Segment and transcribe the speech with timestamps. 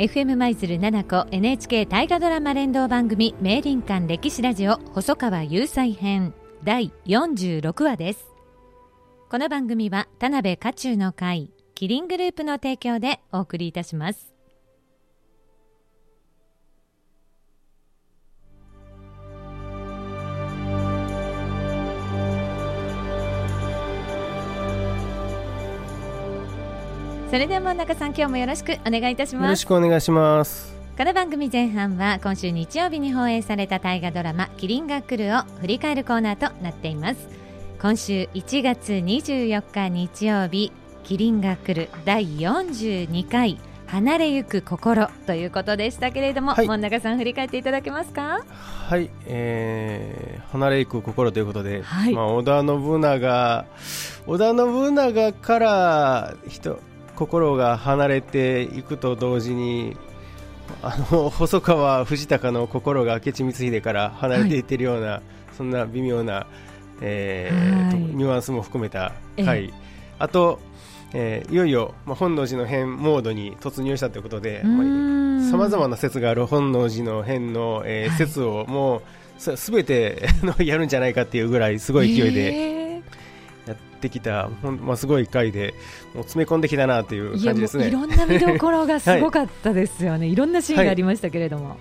[0.00, 6.32] FM 舞鶴七子 NHK 大河ドラマ連動番組名林館歴史ラジオ細川雄斎編
[6.64, 8.32] 第46話です。
[9.28, 14.32] この番組は田辺家中の会キリングループの提供でお送りいたします。
[27.30, 29.44] それでは真ん中さん今日もよろしくお願いいたします。
[29.44, 30.76] よろしくお願いします。
[30.98, 37.28] この番組前半は今週日曜日に放映された大河ドラマキリンが来るを振り返るコーナーとなっています。
[37.80, 40.72] 今週1月24日日曜日
[41.04, 48.44] キリンが来る第42回離れゆく心ということでしたけれども、はい、中さん振り返っていただけますか？
[48.88, 53.66] はい、えー、離れゆく心ということで、はい、まあ、織田信長
[54.26, 56.80] 織田信長から人
[57.20, 59.94] 心が離れていくと同時に
[60.82, 65.22] あの 細川藤孝の心が明智光秀から離れていってるような、はい、
[65.54, 66.46] そんな微妙な、
[67.02, 69.66] えー、ニュアンスも含めた回、え。
[69.66, 69.72] ー、
[70.18, 70.60] あと、
[71.12, 79.02] えー、いよいよ、まあ、本能寺の変モードに突入したということでさまざ、まな説がある本能寺の変の、えー、説をも
[79.36, 80.26] うすべて
[80.58, 82.54] やるんじゃないかっていうぐらいすごい勢いで。
[82.54, 82.79] えー
[83.72, 85.74] ってきた、まあ、すごい回で、
[86.14, 87.88] もう詰め込んできたなという感じですね。
[87.88, 91.70] いろんな見どころがすご かったですよね、はい、いろんなシーンがありましたけれども。
[91.70, 91.78] はい。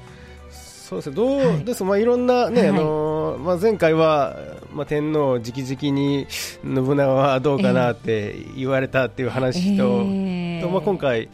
[0.51, 4.35] そうですね、どうです、まあ、いろんなね、はい、あのまあ、前回は、
[4.73, 6.63] まあ、天皇直々に信
[6.97, 11.29] 長はどうかなって言われたっていう話と、えー、とまあ、今回、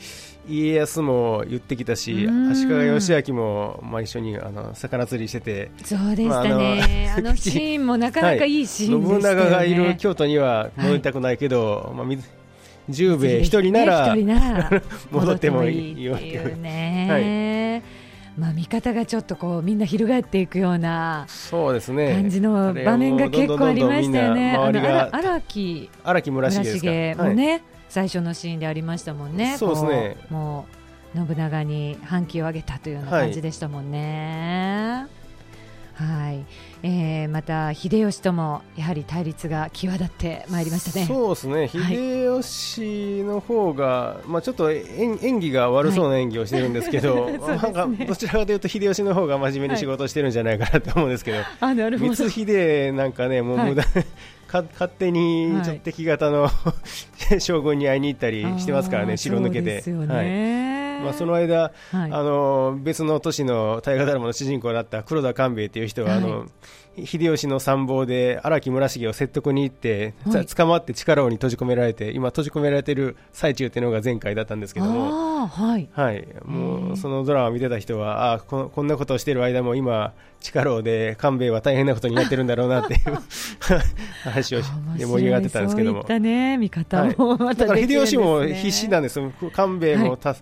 [0.48, 8.62] 家康も言ってきたし、足利義昭も、まあ、一緒にあの魚釣りしてて、そうでしたね、まあ、あのシーンもなかなかい。
[8.62, 12.18] いシーンでしたね、信長がいる京都には戻りたくないけど、はい、まあ、
[12.90, 16.16] 十兵衛一人なら、ね、 戻ってもいいよ。
[16.16, 17.08] っていうね。
[17.10, 17.20] は
[17.82, 18.06] い。
[18.40, 22.16] まあ、見方がちょっとこうみんな翻っていくようなそうですね。
[22.16, 24.58] 感じの場面が結構ありましたよね。
[24.58, 26.60] 荒木村重
[27.16, 29.58] もね、はい最初のシーンでありましたもんね。
[29.58, 30.18] そうですね。
[30.30, 30.86] もう
[31.16, 35.08] 信長に反旗を上げたというような感じでしたもんね。
[35.94, 36.46] はい、はい、
[36.84, 41.06] えー、また秀吉ともやはり対立が際立ってまいりましたね。
[41.06, 41.68] そうですね。
[41.70, 52.12] 秀吉の方が、はい、まあちょっと演演技が悪そうな演技をしてるんですけど、 はいね、なんかどちらかというと秀吉の方が真面目に仕事してるんじゃないかなと思うんですけど、 あなるほど。
[52.12, 53.84] 光秀なんかねもう無駄、
[54.64, 56.52] 勝手にちょっと敵方の、は
[57.36, 59.84] い、将軍に会いに行ったりしてますからね、城抜けて。
[59.92, 60.75] はい
[61.06, 66.48] まあ、その間、はい、あの別の都市の大河ドラマの主人公だった黒田官兵衛という人は、あの
[67.04, 83.00] 秀吉の参謀で荒木村重を説得に行って、はい、捕まって力王に閉じ込められて今、閉じ込められている最中っていうのが前回だったんですけども、はい、はい、もうそのドラマを見てた人はあここんなことをしている間も今、力王で官兵衛は大変なことになってるんだろうなっていう
[84.24, 84.60] 話を
[84.98, 89.20] で盛り上がってたんですけども、そういね見方も、はい、だから秀吉も必死なんです、
[89.54, 90.36] 官兵衛もた、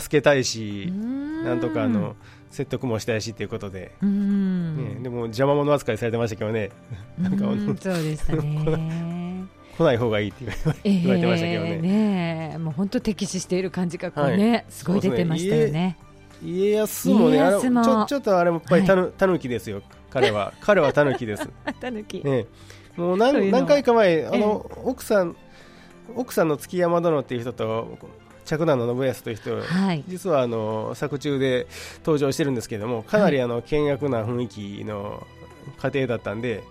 [0.00, 0.92] 助けたいし、
[1.44, 2.16] なんとかあの。
[2.52, 6.70] 説得もしたいしということで、ね、でも邪魔者扱いされてましたけどね、
[7.18, 7.46] なんか
[7.80, 9.44] そうでしたね。
[9.78, 10.44] 来ない方がいいって
[10.84, 15.96] 言われてましたけどね,、ねもう本当敵視している感じがこうね、はい、すごい出てましたよね。
[16.44, 21.48] 家康もね、あちょちょっとあれもやっぱりたぬ、はい、たぬきですよ、彼は、彼はたぬきです。
[21.80, 22.22] たぬき。
[22.22, 22.44] ね、
[22.96, 25.36] もう何何回か前、あの、奥さん、
[26.14, 27.96] 奥さんの築山殿っていう人と
[28.52, 31.66] 嫡男の信康という人、はい、実はあの作中で
[32.00, 35.26] 登場してるんですけれどもかなりあの険悪な雰囲気の
[35.78, 36.62] 家庭だったんで、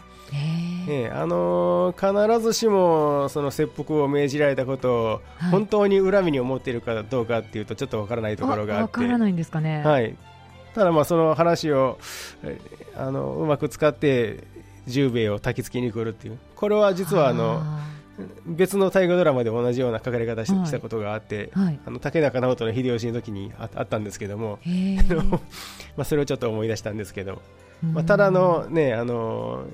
[0.88, 10.16] えー、あのー、必ずしもその切腹を命じられたことを本当に恨みに思っているかどうかっていうとちょっとわからないところがあってわからないんですかね、はい、
[10.76, 11.98] ただまあその話を
[12.96, 14.44] あのうまく使って
[14.88, 16.38] 十兵衛を焚き付けに来るっていう。
[16.56, 17.64] これは実はあの
[18.46, 24.60] 別の大河ドラマで同じような書かれ方し,、たことがあって、はい、あの竹中直人の秀吉の時にあったんですけども
[25.96, 27.42] まあそれをちょっと思い出したんですけど、
[27.82, 29.66] まあ、ただのねあの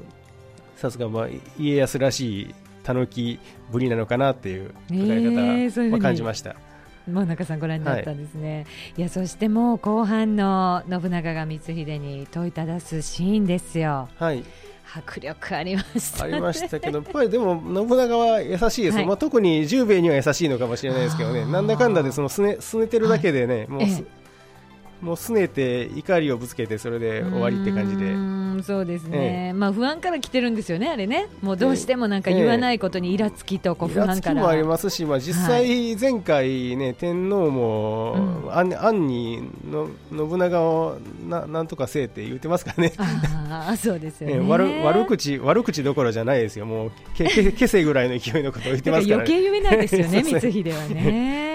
[0.76, 1.28] さすがまあ
[1.60, 3.40] 家康らしいたぬき
[3.72, 6.56] ぶりなのかなっていう書かれ方を感じました。
[7.12, 8.62] もう中さんご覧になったんですね、は
[8.98, 14.10] い、いやそしてもう後半の信長が光秀に問いただすシーンですよ。
[14.18, 14.44] はい
[14.96, 24.04] 迫力ありました、ね、ありましたけど、やっぱりでも信長は優しいです、はい、まあ、特に十兵衛には優しいのかもしれないですけどね、なんだかんだでそのすねすねてるだけでね、はい、もう、ええ、
[25.02, 28.37] もうすねて怒りをぶつけて、それで終わりって感じで。
[28.64, 34.42] そうですね、ええ、まあ不安から来てるんですよね、あれね、もうどうしてもなんか言わないことにイラつきとこう不安から。
[34.42, 39.08] もありますし、まあ、実際、前回ね、天皇もあん。
[39.08, 42.94] にの信長をななんとかせえって言ってますからね。
[43.50, 46.66] あそうですよね、悪悪口悪口どころじゃないですよ。
[46.66, 51.47] もうけけけせぐらいの勢いのことを言ってますから、ね、余計夢なんですよね 光秀はね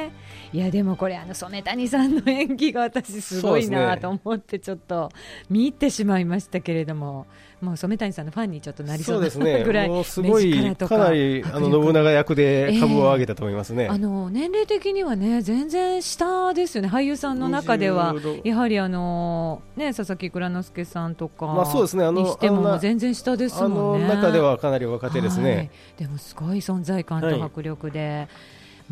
[0.53, 5.11] いやでもこれあの染谷さんの演技が私すごいなと思ってちょっと
[5.49, 7.27] 見入ってしまいましたけれども。
[7.63, 9.31] もう染谷さんのファンにちょっとなりそうな
[9.63, 16.89] ぐらい、ね、すごいかなりあの信長役で株を上げたと思いますね、えー、あの年齢的にはね全然下ですよね。
[16.89, 18.17] 俳優さんの中では。
[18.43, 22.05] やはりあのね佐々木蔵之介さんとかまあそうですね。
[22.05, 24.09] あのにしても全然下ですもんね。
[24.09, 28.29] 中ではかなり若手ですね、はい、でもすごい存在感と迫力で、はい、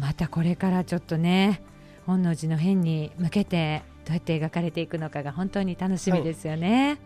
[0.00, 1.62] またこれからちょっとね
[2.06, 6.88] 本能寺の変に向けてどうやって描かれていくのかが本当に楽しみですよね。
[6.88, 6.98] はい。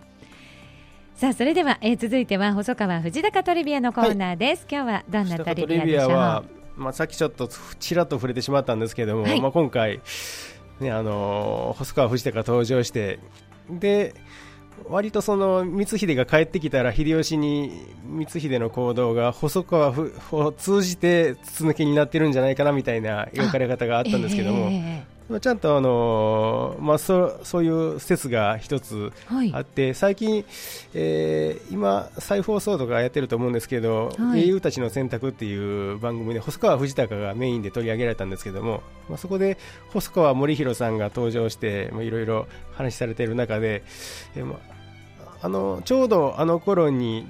[1.17, 6.11] さあそれでは、えー、続いては細川藤高トリビアのコーナーです、はい、今日はどんなトリビアでしょう？
[6.11, 6.45] は、
[6.77, 7.49] まあ、さっきちょっと
[7.79, 10.01] ちらっと触れてしまったんですけれども、はい、まあ、今回、
[10.81, 13.19] ねあのー、細川藤高登場して
[13.71, 14.15] で
[14.89, 17.87] 割とその光秀が帰ってきたら秀吉に
[18.21, 19.95] 光秀の行動が細川
[20.33, 29.11] を通じて筒抜けになってるんじゃないかなみたいな描かれ方があったんですけども、えーちゃんとあのまあそそういう説が一つ
[29.53, 30.45] あって、はい、最近、
[30.93, 39.57] えー、今再放送とかやってると思うんですけど、はい、英雄たちの選択っていう番組で細川藤孝がメインで取り上げられたんですけども、まあ、そこで
[39.89, 43.83] 細川森弘さんが登場していろいろ話されている中で、
[44.37, 44.61] えーま
[45.45, 47.29] あのちょうどあの頃に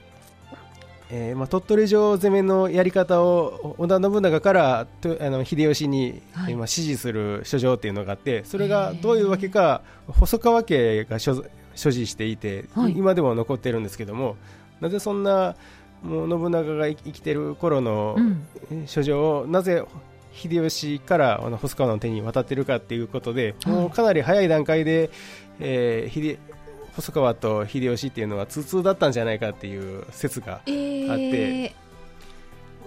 [1.11, 14.37] えーまあ、鳥取城攻めのやり方を織田信長からとあの秀吉に、はい、今指示する書状っていうのがあってそれがどういうわけか細川家が所所持していて、はい、今でも残ってるんですけども
[14.81, 15.57] なぜそんな
[16.03, 18.17] もう信長が生きてる頃の
[18.87, 19.83] 書状を、なぜ
[20.33, 25.11] 秀吉からあの細川の手に渡ってるかっていうことで、もうかなり早い段階で、
[25.61, 26.39] えー、秀
[26.97, 31.75] 細川と秀吉っていうのは通通だったんじゃないかっていう説があって、え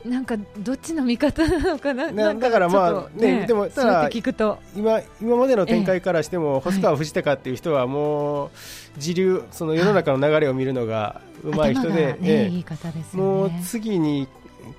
[0.06, 2.34] ー、なんかどっちの味方なのかな？
[2.36, 4.60] だからまあね、ね、でもただ聞くと。
[4.76, 8.50] 今今までの展開からしても、細川藤孝っていう人はもう
[8.98, 14.28] 時流その世の中の流れを見るのがうまい人で、ね、いい方です、もう次に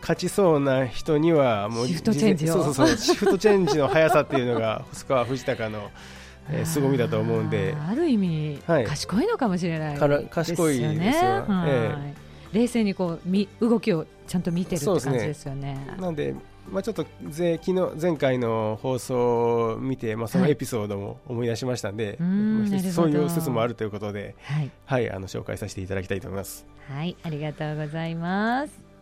[0.01, 5.91] 勝ちそうな人にはもうシフトチェンジそうそうそうシフトチェンジの速さっていうのが細川藤孝の
[6.51, 7.75] えー、凄みだと思うんで。
[7.89, 10.27] ある意味、はい、賢いのかもしれないですよね。
[10.31, 15.75] 賢いですよ、えー、冷静にこうみ動きをちゃんと見てるって感じですよね。
[15.75, 15.97] ね。
[16.01, 16.35] なんで
[16.71, 26.67] まあ、ちょっとぜ昨日前回の放送を見て、まあ、そのエピソードも思い出しましたんで、はい、そういう説もあるということで、はい、はい、あの紹介させていただきたいと思います。
[26.89, 28.98] はい、ありがとうございます。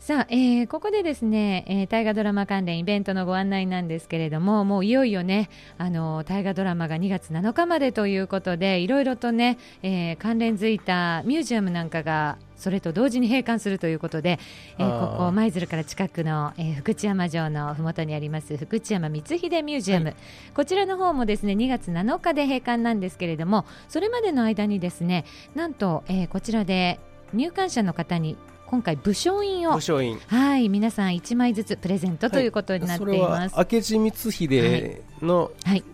[0.00, 14.38] さあ、えー、ここでですね、えー、大河ドラマ関連イベントのご案内なんですけれども、もういよいよね、あの大河ドラマが2月7日までということで、いろいろとね、えー、関連づいたミュージアムなんかがそれと同時に閉館するということで、
[14.78, 20.14] えー、ここ舞鶴から近くの、えー、福知山城のふもとにあります福知山光秀ミュージアム、はい、
[20.54, 27.00] こちらの方もですね2月7日で閉館なんですけれどもそれまでの間にですねなんと、えー、こちらで
[27.34, 28.38] 入館者の方に
[28.70, 29.74] 今回武将印を。
[29.74, 30.20] 武将印。
[30.28, 35.84] はい皆さん1枚ずつプレゼントということになっています、はい、明智光秀の、はい、はい。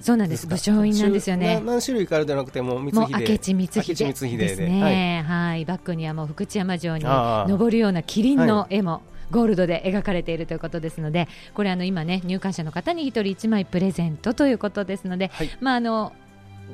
[0.00, 0.46] そうなんです。
[0.46, 1.60] 武将印なんですよね。
[1.66, 4.36] 何種類かあるじゃなくてももう明智光秀。
[4.36, 4.54] で。
[4.54, 4.80] すね。
[4.80, 9.02] はい、はい、バックにはもう福知山城に登るような麒麟の絵も。
[9.32, 16.12] ゴールドで描かれているということですので、これあの今ね入館者の方に一人一枚プレゼントということですので、はい、まああの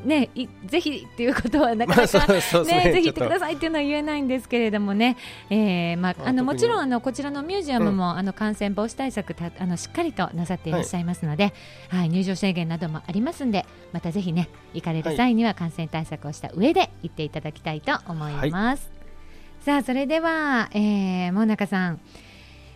[0.05, 0.31] ね、
[0.67, 2.35] ぜひっていうことはなかなか、ね、
[2.65, 5.17] ねぜひ行ってくださいっていうのは言えないんですけれどもね、
[5.51, 11.53] えーまあ、あのもちろんあのこちらのミュージアムも、うん、あの感染防止対策たあのしっかりとなさっていらっしゃいますので、
[11.89, 18.91] はい、はい、入場制限などもありますんでまたぜひね行かれる際には感染対策をした上で行っていただきたいと思います。
[18.91, 18.95] は
[19.63, 22.01] い、さあそれでは、えー、もなかさん。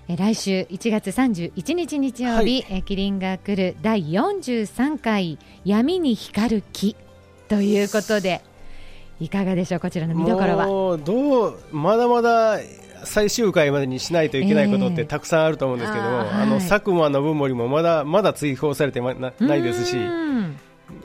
[0.08, 6.96] え来週1月31日日曜日、はい、えキリンが来る第43回闇に光る木
[7.50, 8.40] ということで
[9.20, 10.96] いかがでしょうこちらの見どころは？
[10.96, 12.60] どうまだまだ
[13.04, 19.96] 最終回までにしないといけないことってたくさんあると思うんですけども、えー、ああの佐久間信盛もまだまだ追放されてなないですし。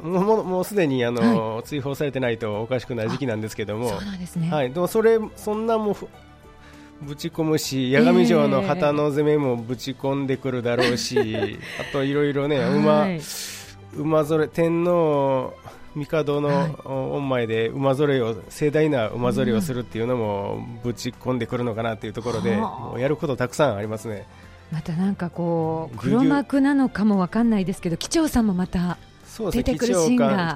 [0.01, 3.95] もうもうすでにあの、はい、追放されてないとおかしくない時期なんですけども、そ。
[4.49, 5.95] はい、でもそれそんなも
[7.03, 13.19] ぶち込むし、八神城の旗の攻めもぶち込んでくるだろうし、えー、あといろいろね、馬、はい、
[13.95, 15.53] 馬ぞれ天皇
[15.95, 24.27] 帝の御前で馬ぞれを盛大な馬ぞれをするっていうのもぶち込んでくるのかなっていうところで、もうやることたくさんありますね。
[24.71, 28.97] またなんかこう黒幕なのかもわかんないですけど機長さんもまた
[29.51, 30.55] 出てくるシーンが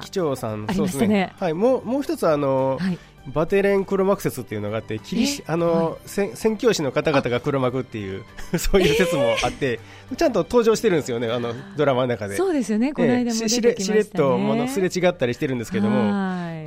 [0.72, 1.32] りましたね。
[1.38, 8.24] はい、もうもう一つあの、はい、バテレン黒幕説っていうのがあってキリあの、はい、宣教師の方々が黒幕っていう
[8.58, 9.78] そういう説もあって
[10.16, 12.36] ちゃんと登場してるんですよねあのドラマの中で。
[12.36, 16.10] そうですよねこの間も出てきましたね、しれっとものすれ違ったりしてるんですけども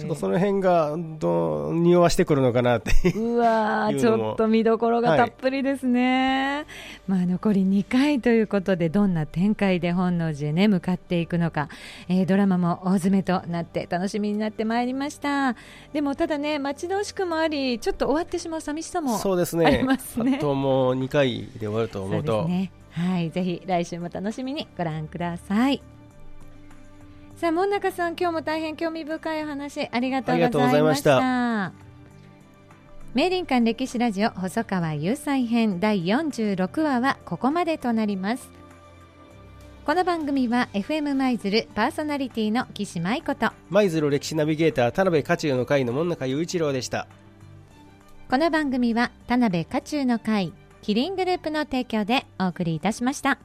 [0.03, 2.91] ちょっとその辺がどう匂わしてくるのかなって。
[3.15, 6.65] うわちょっと見どころがたっぷりですね、はい、
[7.07, 11.69] まあ残り2回ということでどんな展開で本能寺へね向かっていくのか、
[12.09, 15.55] えー、ドラマも大詰めとなって楽しみになってまいりました。
[15.93, 19.65] でもただね待ち遠しくもありちょっと終わってしまう寂しさもそうですね。
[19.65, 20.35] ありますね。
[20.37, 22.45] あともう2回で終わると思うと。
[22.45, 22.71] ね。
[22.93, 25.81] はいぜひ来週も楽しみにご覧ください
[27.43, 31.73] さあ門中さん今日も大変興味深いお話ありがとうございました。
[33.13, 38.49] 明林館歴史ラジオ細川雄斎編第46話はここまでとなります。
[39.85, 43.51] この番組は FM 舞鶴パーソナリティの岸舞子と。
[43.69, 47.09] 舞鶴歴史ナビゲーター田辺家中の会の門中雄一郎でした。
[48.29, 53.37] この番組は田辺家中の会キリングループの提供でお送りいたしました。